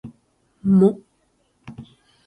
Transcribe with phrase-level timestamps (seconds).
[0.71, 0.91] も